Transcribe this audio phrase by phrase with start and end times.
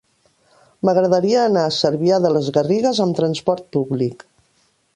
[0.87, 4.27] M'agradaria anar a Cervià de les Garrigues amb trasport públic.